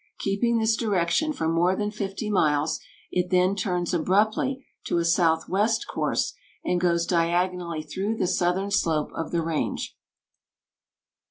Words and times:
Keeping 0.17 0.57
this 0.57 0.75
direction 0.75 1.31
for 1.31 1.47
more 1.47 1.75
than 1.75 1.91
fifty 1.91 2.31
miles, 2.31 2.79
it 3.11 3.29
then 3.29 3.55
turns 3.55 3.93
abruptly 3.93 4.65
to 4.87 4.97
a 4.97 5.05
southwest 5.05 5.85
course, 5.87 6.33
and 6.65 6.81
goes 6.81 7.05
diagonally 7.05 7.83
through 7.83 8.15
the 8.17 8.25
southern 8.25 8.71
slope 8.71 9.11
of 9.13 9.29
the 9.29 9.43
range." 9.43 9.95